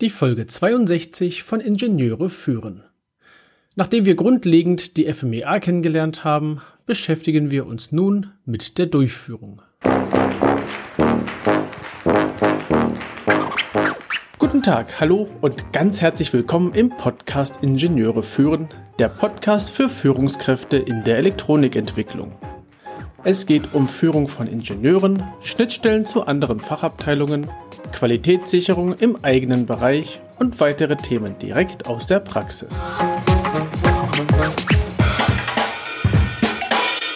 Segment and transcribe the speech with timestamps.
[0.00, 2.82] Die Folge 62 von Ingenieure führen.
[3.76, 9.62] Nachdem wir grundlegend die FMEA kennengelernt haben, beschäftigen wir uns nun mit der Durchführung.
[14.38, 18.68] Guten Tag, hallo und ganz herzlich willkommen im Podcast Ingenieure führen,
[18.98, 22.32] der Podcast für Führungskräfte in der Elektronikentwicklung.
[23.22, 27.48] Es geht um Führung von Ingenieuren, Schnittstellen zu anderen Fachabteilungen,
[27.92, 32.88] Qualitätssicherung im eigenen Bereich und weitere Themen direkt aus der Praxis.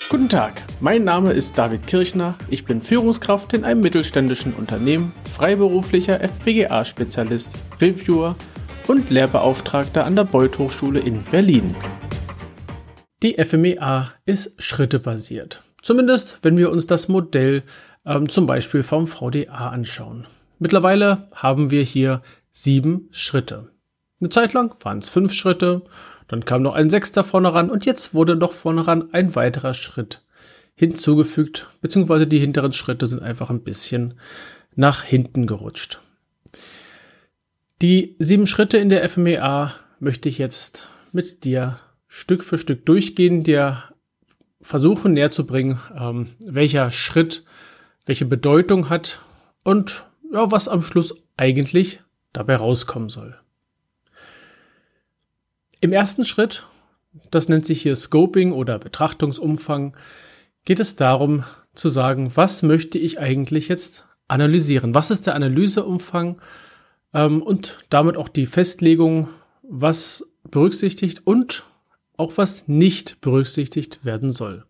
[0.09, 6.21] Guten Tag, mein Name ist David Kirchner, ich bin Führungskraft in einem mittelständischen Unternehmen, freiberuflicher
[6.21, 8.37] FPGA-Spezialist, Reviewer
[8.87, 11.75] und Lehrbeauftragter an der Beuth Hochschule in Berlin.
[13.23, 15.63] Die FMEA ist schrittebasiert.
[15.83, 17.63] Zumindest, wenn wir uns das Modell
[18.07, 20.27] ähm, zum Beispiel vom VDA anschauen.
[20.59, 23.71] Mittlerweile haben wir hier sieben Schritte.
[24.21, 25.83] Eine Zeit lang waren es fünf Schritte,
[26.27, 29.75] dann kam noch ein sechster vorne ran und jetzt wurde noch vorne ran ein weiterer
[29.75, 30.23] Schritt
[30.75, 34.15] hinzugefügt, beziehungsweise die hinteren Schritte sind einfach ein bisschen
[34.75, 36.01] nach hinten gerutscht.
[37.81, 41.79] Die sieben Schritte in der FMEA möchte ich jetzt mit dir
[42.09, 43.83] Stück für Stück durchgehen, dir
[44.61, 47.45] versuchen näher zu bringen, ähm, welcher Schritt
[48.07, 49.21] welche Bedeutung hat
[49.63, 52.01] und ja, was am Schluss eigentlich
[52.33, 53.39] dabei rauskommen soll.
[55.81, 56.65] Im ersten Schritt,
[57.31, 59.97] das nennt sich hier Scoping oder Betrachtungsumfang,
[60.65, 64.95] geht es darum zu sagen, was möchte ich eigentlich jetzt analysieren?
[64.95, 66.41] Was ist der Analyseumfang?
[67.15, 69.29] Ähm, und damit auch die Festlegung,
[69.63, 71.65] was berücksichtigt und
[72.17, 74.65] auch was nicht berücksichtigt werden soll.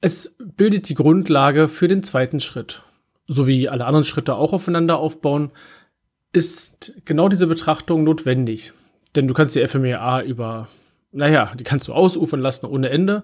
[0.00, 2.84] Es bildet die Grundlage für den zweiten Schritt.
[3.28, 5.52] So wie alle anderen Schritte auch aufeinander aufbauen,
[6.32, 8.72] ist genau diese Betrachtung notwendig.
[9.14, 10.68] Denn du kannst die FMEA über,
[11.12, 13.22] naja, die kannst du ausufern lassen ohne Ende.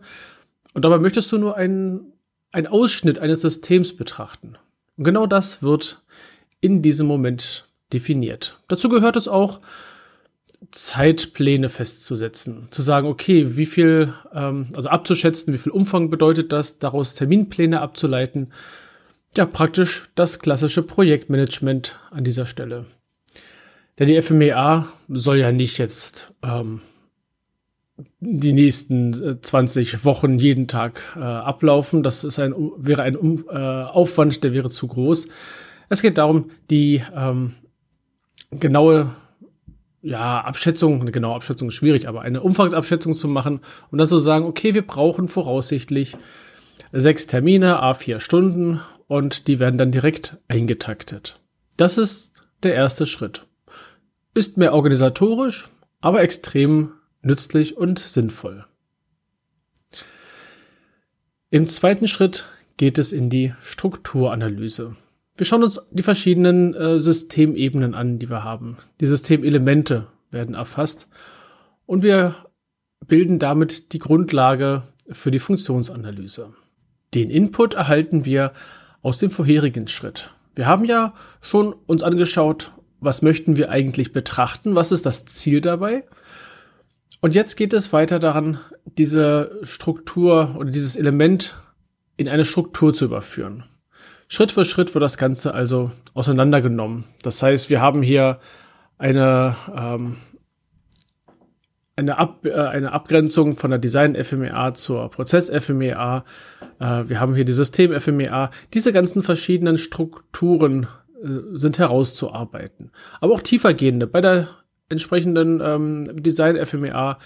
[0.72, 2.12] Und dabei möchtest du nur einen,
[2.52, 4.56] einen Ausschnitt eines Systems betrachten.
[4.96, 6.02] Und genau das wird
[6.60, 8.58] in diesem Moment definiert.
[8.68, 9.60] Dazu gehört es auch,
[10.70, 16.78] Zeitpläne festzusetzen, zu sagen, okay, wie viel, ähm, also abzuschätzen, wie viel Umfang bedeutet das,
[16.78, 18.52] daraus Terminpläne abzuleiten.
[19.36, 22.86] Ja, praktisch das klassische Projektmanagement an dieser Stelle.
[23.98, 26.80] Denn die FMEA soll ja nicht jetzt ähm,
[28.20, 32.02] die nächsten 20 äh, Wochen jeden Tag äh, ablaufen.
[32.02, 35.26] Das ist ein, wäre ein um, äh, Aufwand, der wäre zu groß.
[35.88, 37.54] Es geht darum, die ähm,
[38.50, 39.10] genaue
[40.00, 44.18] ja, Abschätzung, eine genaue Abschätzung ist schwierig, aber eine Umfangsabschätzung zu machen und dann zu
[44.18, 46.16] sagen, okay, wir brauchen voraussichtlich
[46.92, 51.40] sechs Termine, a vier Stunden und die werden dann direkt eingetaktet.
[51.76, 53.46] Das ist der erste Schritt.
[54.34, 55.68] Ist mehr organisatorisch,
[56.00, 56.92] aber extrem
[57.22, 58.64] nützlich und sinnvoll.
[61.50, 64.96] Im zweiten Schritt geht es in die Strukturanalyse.
[65.36, 68.76] Wir schauen uns die verschiedenen äh, Systemebenen an, die wir haben.
[69.00, 71.08] Die Systemelemente werden erfasst
[71.86, 72.34] und wir
[73.06, 76.54] bilden damit die Grundlage für die Funktionsanalyse.
[77.14, 78.52] Den Input erhalten wir
[79.04, 80.30] aus dem vorherigen Schritt.
[80.56, 85.60] Wir haben ja schon uns angeschaut, was möchten wir eigentlich betrachten, was ist das Ziel
[85.60, 86.04] dabei.
[87.20, 91.56] Und jetzt geht es weiter daran, diese Struktur oder dieses Element
[92.16, 93.64] in eine Struktur zu überführen.
[94.26, 97.04] Schritt für Schritt wird das Ganze also auseinandergenommen.
[97.22, 98.40] Das heißt, wir haben hier
[98.96, 100.16] eine, ähm,
[101.96, 106.24] eine, Ab, äh, eine Abgrenzung von der Design-FMEA zur Prozess-FMEA.
[106.80, 108.50] Äh, wir haben hier die System-FMEA.
[108.72, 110.86] Diese ganzen verschiedenen Strukturen
[111.22, 112.90] äh, sind herauszuarbeiten.
[113.20, 114.06] Aber auch tiefergehende.
[114.06, 114.48] Bei der
[114.88, 117.18] entsprechenden ähm, Design-FMEA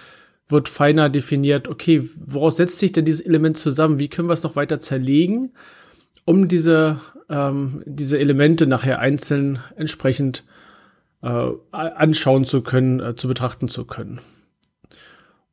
[0.48, 3.98] wird feiner definiert, okay, woraus setzt sich denn dieses Element zusammen?
[3.98, 5.52] Wie können wir es noch weiter zerlegen?
[6.28, 7.00] um diese,
[7.30, 10.44] ähm, diese Elemente nachher einzeln entsprechend
[11.22, 14.20] äh, anschauen zu können, äh, zu betrachten zu können.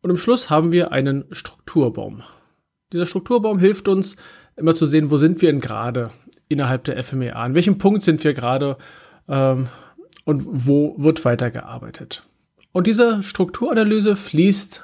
[0.06, 2.22] Und im Schluss haben wir einen Strukturbaum.
[2.94, 4.18] Dieser Strukturbaum hilft uns
[4.56, 6.12] immer zu sehen, wo sind wir denn gerade
[6.48, 8.78] innerhalb der FMEA, an welchem Punkt sind wir gerade
[9.28, 9.68] ähm,
[10.24, 12.22] und wo wird weitergearbeitet.
[12.72, 14.84] Und diese Strukturanalyse fließt,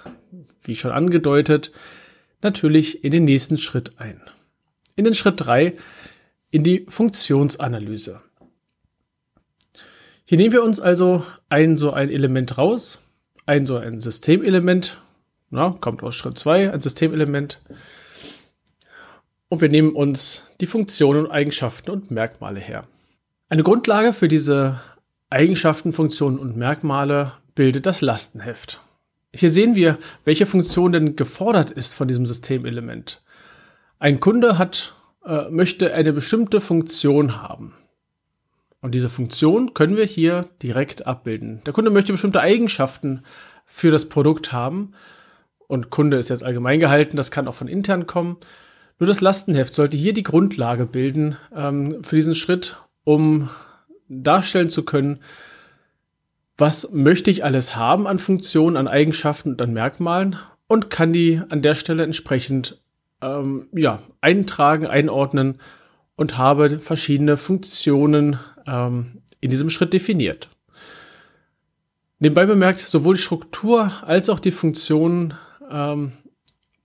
[0.64, 1.72] wie schon angedeutet,
[2.42, 4.24] natürlich in den nächsten Schritt ein
[4.96, 5.76] in den Schritt 3
[6.50, 8.22] in die Funktionsanalyse.
[10.26, 12.98] Hier nehmen wir uns also ein so ein Element raus,
[13.46, 14.98] ein so ein Systemelement,
[15.52, 17.62] na, kommt aus Schritt 2, ein Systemelement.
[19.50, 22.86] Und wir nehmen uns die Funktionen, Eigenschaften und Merkmale her.
[23.50, 24.82] Eine Grundlage für diese
[25.30, 28.80] Eigenschaften, Funktionen und Merkmale bildet das Lastenheft.
[29.34, 33.22] Hier sehen wir, welche Funktion denn gefordert ist von diesem Systemelement.
[34.00, 34.94] Ein Kunde hat,
[35.26, 37.74] äh, möchte eine bestimmte Funktion haben.
[38.82, 41.62] Und diese Funktion können wir hier direkt abbilden.
[41.66, 43.24] Der Kunde möchte bestimmte Eigenschaften
[43.66, 44.94] für das Produkt haben.
[45.72, 48.36] Und Kunde ist jetzt allgemein gehalten, das kann auch von intern kommen.
[49.00, 52.76] Nur das Lastenheft sollte hier die Grundlage bilden ähm, für diesen Schritt,
[53.06, 53.50] um
[54.10, 55.22] darstellen zu können,
[56.58, 60.36] was möchte ich alles haben an Funktionen, an Eigenschaften und an Merkmalen
[60.68, 62.82] und kann die an der Stelle entsprechend
[63.22, 65.62] ähm, ja, eintragen, einordnen
[66.18, 70.50] und habe verschiedene Funktionen ähm, in diesem Schritt definiert.
[72.20, 75.34] Nebenbei bemerkt, sowohl die Struktur als auch die Funktion
[75.72, 76.12] ähm,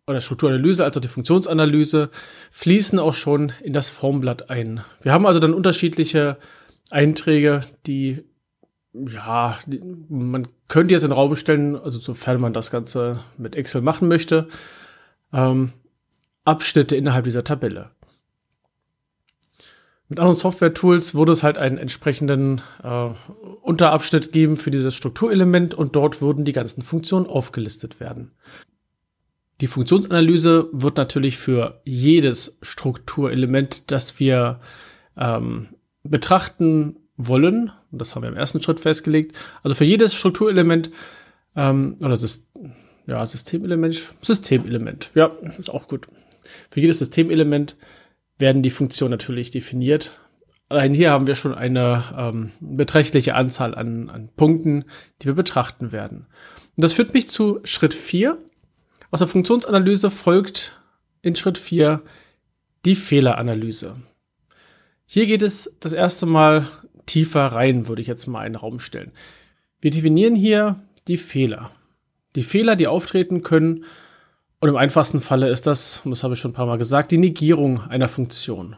[0.06, 2.10] oder Strukturanalyse als auch die Funktionsanalyse
[2.50, 4.80] fließen auch schon in das Formblatt ein.
[5.02, 6.38] Wir haben also dann unterschiedliche
[6.90, 8.24] Einträge, die
[9.12, 13.54] ja, die, man könnte jetzt in den Raum stellen, also sofern man das Ganze mit
[13.54, 14.48] Excel machen möchte,
[15.32, 15.72] ähm,
[16.44, 17.90] Abschnitte innerhalb dieser Tabelle.
[20.08, 23.10] Mit anderen Software-Tools würde es halt einen entsprechenden äh,
[23.62, 28.30] Unterabschnitt geben für dieses Strukturelement und dort würden die ganzen Funktionen aufgelistet werden.
[29.60, 34.60] Die Funktionsanalyse wird natürlich für jedes Strukturelement, das wir
[35.16, 35.68] ähm,
[36.02, 40.90] betrachten wollen, und das haben wir im ersten Schritt festgelegt, also für jedes Strukturelement
[41.56, 42.46] ähm, oder Syst
[43.06, 46.08] ja, Systemelement, Systemelement, ja, ist auch gut.
[46.70, 47.76] Für jedes Systemelement
[48.38, 50.20] werden die Funktionen natürlich definiert.
[50.68, 54.86] Allein hier haben wir schon eine ähm, beträchtliche Anzahl an, an Punkten,
[55.22, 56.26] die wir betrachten werden.
[56.76, 58.38] Und das führt mich zu Schritt 4.
[59.16, 60.78] Aus der Funktionsanalyse folgt
[61.22, 62.02] in Schritt 4
[62.84, 63.96] die Fehleranalyse.
[65.06, 66.66] Hier geht es das erste Mal
[67.06, 69.12] tiefer rein, würde ich jetzt mal einen Raum stellen.
[69.80, 70.76] Wir definieren hier
[71.08, 71.70] die Fehler.
[72.34, 73.86] Die Fehler, die auftreten können,
[74.60, 77.10] und im einfachsten Falle ist das, und das habe ich schon ein paar Mal gesagt,
[77.10, 78.76] die Negierung einer Funktion.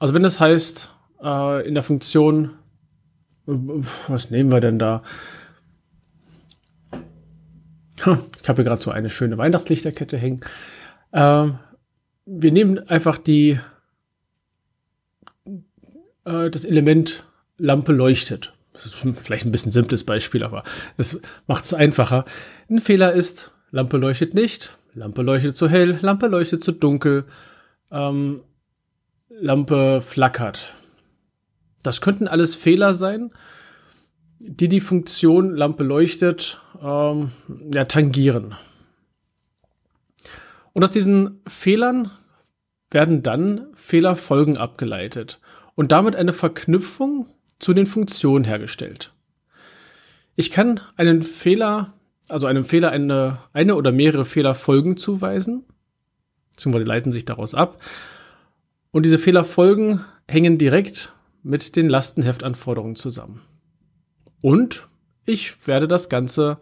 [0.00, 0.90] Also wenn das heißt,
[1.22, 2.50] äh, in der Funktion,
[3.46, 5.04] was nehmen wir denn da?
[8.00, 10.40] Ich habe hier gerade so eine schöne Weihnachtslichterkette hängen.
[11.12, 11.48] Äh,
[12.26, 13.58] wir nehmen einfach die
[16.28, 17.24] äh, das Element
[17.56, 18.52] Lampe leuchtet.
[18.72, 20.62] Das ist vielleicht ein bisschen simples Beispiel, aber
[20.96, 22.24] es macht es einfacher.
[22.70, 27.24] Ein Fehler ist, Lampe leuchtet nicht, Lampe leuchtet zu hell, Lampe leuchtet zu dunkel,
[27.90, 28.42] ähm,
[29.28, 30.72] Lampe flackert.
[31.82, 33.32] Das könnten alles Fehler sein,
[34.38, 37.30] die die Funktion Lampe leuchtet ähm,
[37.72, 38.54] ja, tangieren.
[40.72, 42.10] Und aus diesen Fehlern
[42.90, 45.40] werden dann Fehlerfolgen abgeleitet
[45.74, 47.26] und damit eine Verknüpfung
[47.58, 49.12] zu den Funktionen hergestellt.
[50.36, 51.94] Ich kann einen Fehler,
[52.28, 55.64] also einem Fehler eine, eine oder mehrere Fehlerfolgen zuweisen,
[56.50, 57.82] beziehungsweise leiten sich daraus ab.
[58.90, 63.40] Und diese Fehlerfolgen hängen direkt mit den Lastenheftanforderungen zusammen.
[64.40, 64.86] Und
[65.28, 66.58] ich werde das Ganze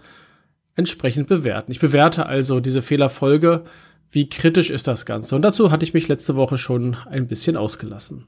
[0.74, 1.72] entsprechend bewerten.
[1.72, 3.64] Ich bewerte also diese Fehlerfolge,
[4.10, 5.36] wie kritisch ist das Ganze.
[5.36, 8.26] Und dazu hatte ich mich letzte Woche schon ein bisschen ausgelassen.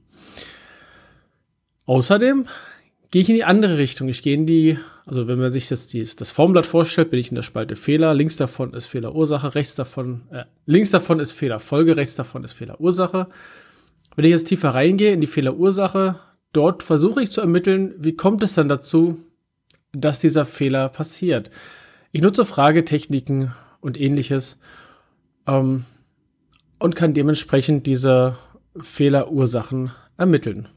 [1.86, 2.46] Außerdem
[3.10, 4.08] gehe ich in die andere Richtung.
[4.08, 7.30] Ich gehe in die, also wenn man sich jetzt dies, das Formblatt vorstellt, bin ich
[7.30, 8.14] in der Spalte Fehler.
[8.14, 13.28] Links davon ist Fehlerursache, rechts davon, äh, links davon ist Fehlerfolge, rechts davon ist Fehlerursache.
[14.14, 16.16] Wenn ich jetzt tiefer reingehe in die Fehlerursache,
[16.52, 19.18] dort versuche ich zu ermitteln, wie kommt es dann dazu,
[19.92, 21.50] dass dieser Fehler passiert.
[22.12, 24.58] Ich nutze Fragetechniken und ähnliches
[25.46, 25.84] ähm,
[26.78, 28.36] und kann dementsprechend diese
[28.80, 30.68] Fehlerursachen ermitteln.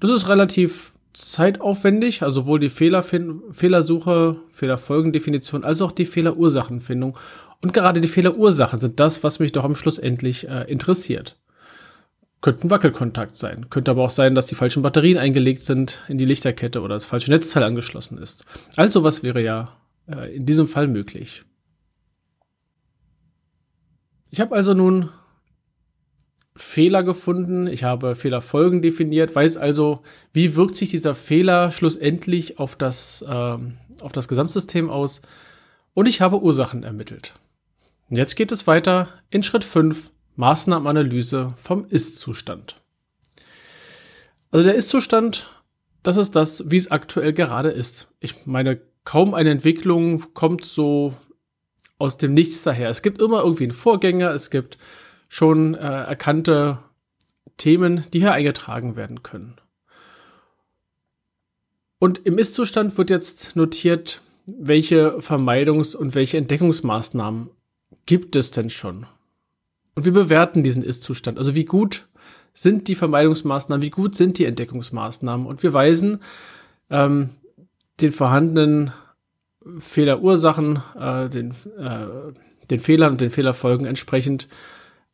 [0.00, 7.18] Das ist relativ zeitaufwendig, also sowohl die Fehlerfin Fehlersuche, Fehlerfolgendefinition, als auch die Fehlerursachenfindung.
[7.62, 11.36] Und gerade die Fehlerursachen sind das, was mich doch am Schluss endlich äh, interessiert.
[12.46, 13.70] Könnte ein Wackelkontakt sein.
[13.70, 17.04] Könnte aber auch sein, dass die falschen Batterien eingelegt sind in die Lichterkette oder das
[17.04, 18.44] falsche Netzteil angeschlossen ist.
[18.76, 19.76] Also was wäre ja
[20.06, 21.42] äh, in diesem Fall möglich.
[24.30, 25.08] Ich habe also nun
[26.54, 32.76] Fehler gefunden, ich habe Fehlerfolgen definiert, weiß also, wie wirkt sich dieser Fehler schlussendlich auf
[32.76, 35.20] das, ähm, auf das Gesamtsystem aus
[35.94, 37.34] und ich habe Ursachen ermittelt.
[38.08, 42.80] Und jetzt geht es weiter in Schritt 5, Maßnahmenanalyse vom Ist-Zustand.
[44.50, 45.48] Also der Ist-Zustand,
[46.02, 48.08] das ist das, wie es aktuell gerade ist.
[48.20, 51.14] Ich meine, kaum eine Entwicklung kommt so
[51.98, 52.90] aus dem Nichts daher.
[52.90, 54.78] Es gibt immer irgendwie einen Vorgänger, es gibt
[55.28, 56.78] schon äh, erkannte
[57.56, 59.56] Themen, die hier eingetragen werden können.
[61.98, 67.50] Und im Ist-Zustand wird jetzt notiert, welche Vermeidungs- und welche Entdeckungsmaßnahmen
[68.04, 69.06] gibt es denn schon?
[69.96, 71.38] Und wir bewerten diesen Ist-Zustand.
[71.38, 72.06] Also wie gut
[72.52, 75.46] sind die Vermeidungsmaßnahmen, wie gut sind die Entdeckungsmaßnahmen?
[75.46, 76.18] Und wir weisen
[76.90, 77.30] ähm,
[78.00, 78.92] den vorhandenen
[79.78, 82.06] Fehlerursachen, äh, den, äh,
[82.70, 84.48] den Fehlern und den Fehlerfolgen entsprechend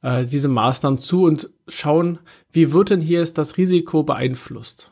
[0.03, 2.19] äh, diese Maßnahmen zu und schauen,
[2.51, 4.91] wie wird denn hier das Risiko beeinflusst.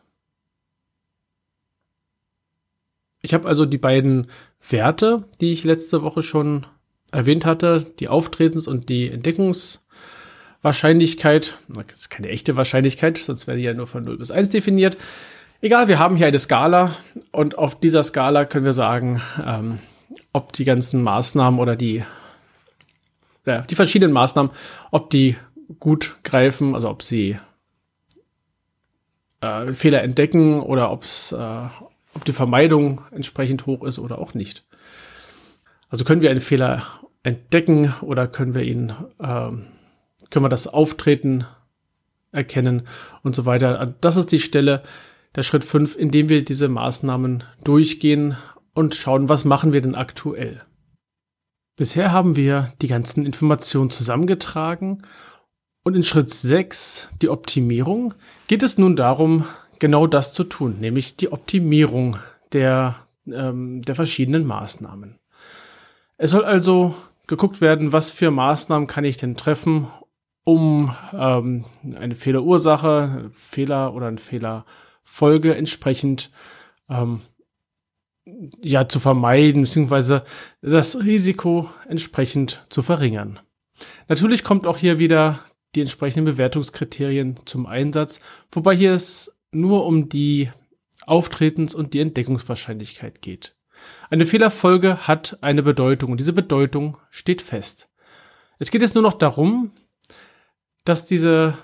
[3.23, 4.29] Ich habe also die beiden
[4.69, 6.67] Werte, die ich letzte Woche schon
[7.13, 11.55] erwähnt hatte, die Auftretens- und die Entdeckungswahrscheinlichkeit.
[11.69, 14.97] Das ist keine echte Wahrscheinlichkeit, sonst wäre die ja nur von 0 bis 1 definiert.
[15.63, 16.95] Egal, wir haben hier eine Skala
[17.33, 19.79] und auf dieser Skala können wir sagen, ähm,
[20.33, 22.05] ob die ganzen Maßnahmen oder die,
[23.45, 24.53] ja, die verschiedenen Maßnahmen,
[24.91, 25.37] ob die
[25.79, 27.39] gut greifen, also ob sie
[29.41, 31.67] äh, Fehler entdecken oder ob's, äh,
[32.15, 34.65] ob die Vermeidung entsprechend hoch ist oder auch nicht.
[35.91, 36.83] Also können wir einen Fehler
[37.23, 39.51] entdecken oder können wir ihn, äh,
[40.31, 41.45] können wir das Auftreten
[42.33, 42.87] erkennen
[43.23, 43.95] und so weiter.
[44.01, 44.83] Das ist die Stelle,
[45.35, 48.37] der Schritt 5, in dem wir diese Maßnahmen durchgehen
[48.73, 50.63] und schauen, was machen wir denn aktuell.
[51.77, 55.03] Bisher haben wir die ganzen Informationen zusammengetragen
[55.83, 58.15] und in Schritt 6, die Optimierung,
[58.49, 59.45] geht es nun darum,
[59.79, 62.17] genau das zu tun, nämlich die Optimierung
[62.53, 65.20] der, ähm, der verschiedenen Maßnahmen.
[66.23, 66.95] Es soll also
[67.27, 69.87] geguckt werden, was für Maßnahmen kann ich denn treffen,
[70.45, 71.65] um ähm,
[71.97, 74.67] eine Fehlerursache, Fehler oder ein Fehler
[75.03, 76.31] Folge entsprechend
[76.91, 77.23] ähm,
[78.61, 80.25] ja zu vermeiden, beziehungsweise
[80.61, 83.41] das Risiko entsprechend zu verringern.
[84.07, 85.41] Natürlich kommt auch hier wieder
[85.75, 88.21] die entsprechenden Bewertungskriterien zum Einsatz,
[88.53, 90.51] wobei hier es nur um die
[91.07, 93.57] Auftretens- und die Entdeckungswahrscheinlichkeit geht.
[94.11, 97.91] Eine Fehlerfolge hat eine Bedeutung und diese Bedeutung steht fest.
[98.59, 99.73] Es geht jetzt nur noch darum,
[100.85, 101.57] dass diese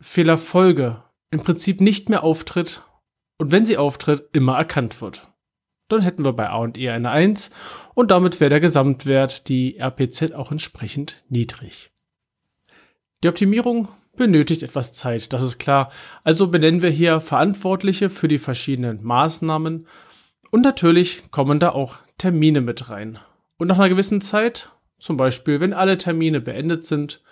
[0.00, 2.82] Fehlerfolge im Prinzip nicht mehr auftritt
[3.38, 5.32] und wenn sie auftritt, immer erkannt wird.
[5.88, 7.50] Dann hätten wir bei A und E eine 1
[7.94, 11.90] und damit wäre der Gesamtwert, die RPZ, auch entsprechend niedrig.
[13.22, 15.90] Die Optimierung benötigt etwas Zeit, das ist klar.
[16.22, 19.86] Also benennen wir hier Verantwortliche für die verschiedenen Maßnahmen
[20.54, 23.18] und natürlich kommen da auch Termine mit rein.
[23.56, 24.70] Und nach einer gewissen Zeit,
[25.00, 27.24] zum Beispiel wenn alle Termine beendet sind,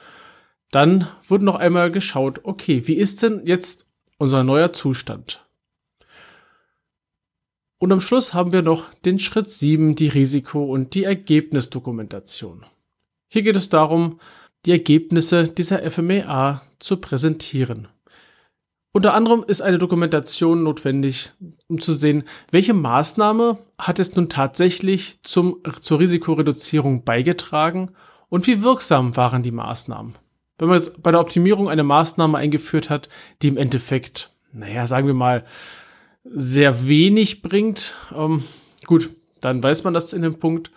[0.72, 3.86] dann wird noch einmal geschaut, okay, wie ist denn jetzt
[4.18, 5.46] unser neuer Zustand?
[7.78, 12.66] Und am Schluss haben wir noch den Schritt 7, die Risiko- und die Ergebnisdokumentation.
[13.28, 14.18] Hier geht es darum,
[14.66, 17.86] die Ergebnisse dieser FMEA zu präsentieren.
[18.94, 21.32] Unter anderem ist eine Dokumentation notwendig,
[21.66, 27.92] um zu sehen, welche Maßnahme hat es nun tatsächlich zum, zur Risikoreduzierung beigetragen
[28.28, 30.14] und wie wirksam waren die Maßnahmen.
[30.58, 33.08] Wenn man jetzt bei der Optimierung eine Maßnahme eingeführt hat,
[33.40, 35.44] die im Endeffekt, naja, sagen wir mal,
[36.24, 38.44] sehr wenig bringt, ähm,
[38.84, 40.70] gut, dann weiß man das in dem Punkt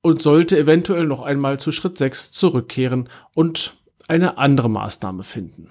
[0.00, 3.74] und sollte eventuell noch einmal zu Schritt 6 zurückkehren und
[4.08, 5.68] eine andere Maßnahme finden.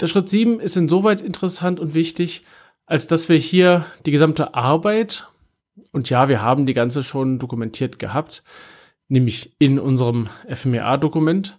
[0.00, 2.44] Der Schritt 7 ist insoweit interessant und wichtig,
[2.84, 5.28] als dass wir hier die gesamte Arbeit,
[5.92, 8.42] und ja, wir haben die ganze schon dokumentiert gehabt,
[9.08, 11.58] nämlich in unserem FMEA-Dokument,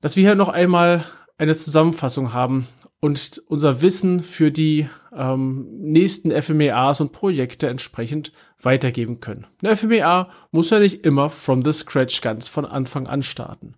[0.00, 1.04] dass wir hier noch einmal
[1.36, 2.66] eine Zusammenfassung haben
[3.00, 9.46] und unser Wissen für die ähm, nächsten FMEAs und Projekte entsprechend weitergeben können.
[9.62, 13.74] Eine FMEA muss ja nicht immer from the scratch ganz von Anfang an starten.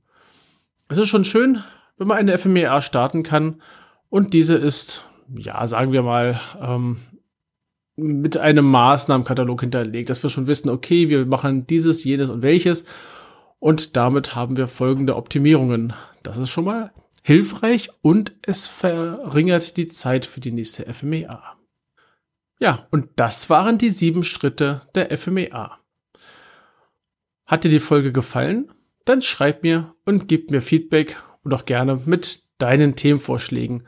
[0.88, 1.64] Es ist schon schön,
[1.96, 3.60] wenn man eine FMEA starten kann
[4.08, 6.98] und diese ist, ja, sagen wir mal, ähm,
[7.96, 12.84] mit einem Maßnahmenkatalog hinterlegt, dass wir schon wissen, okay, wir machen dieses, jenes und welches
[13.58, 15.94] und damit haben wir folgende Optimierungen.
[16.22, 21.56] Das ist schon mal hilfreich und es verringert die Zeit für die nächste FMEA.
[22.58, 25.78] Ja, und das waren die sieben Schritte der FMEA.
[27.46, 28.70] Hat dir die Folge gefallen?
[29.04, 33.86] Dann schreib mir und gib mir Feedback und auch gerne mit deinen Themenvorschlägen.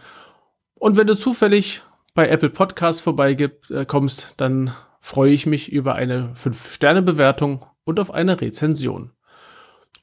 [0.75, 1.83] Und wenn du zufällig
[2.15, 9.11] bei Apple Podcasts vorbeikommst, dann freue ich mich über eine 5-Sterne-Bewertung und auf eine Rezension.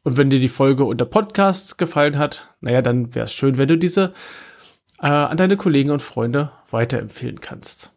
[0.03, 3.69] Und wenn dir die Folge unter Podcast gefallen hat, naja, dann wäre es schön, wenn
[3.69, 4.12] du diese
[5.00, 7.93] äh, an deine Kollegen und Freunde weiterempfehlen kannst.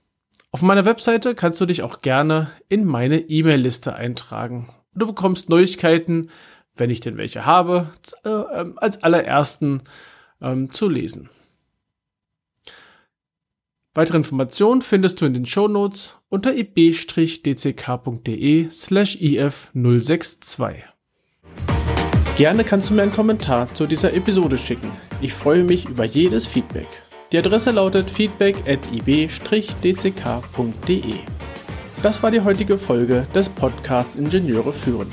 [0.52, 4.68] Auf meiner Webseite kannst du dich auch gerne in meine E-Mail-Liste eintragen.
[4.94, 6.30] Du bekommst Neuigkeiten,
[6.78, 7.88] wenn ich denn welche habe,
[8.24, 9.82] äh, ähm, als allerersten
[10.40, 11.28] ähm, zu lesen.
[13.94, 17.10] Weitere Informationen findest du in den Shownotes unter ib-dck.de
[18.70, 20.74] slash if062.
[22.36, 24.92] Gerne kannst du mir einen Kommentar zu dieser Episode schicken.
[25.20, 26.86] Ich freue mich über jedes Feedback.
[27.32, 30.04] Die Adresse lautet feedback at ib-dck.de.
[32.00, 35.12] Das war die heutige Folge des Podcasts Ingenieure führen.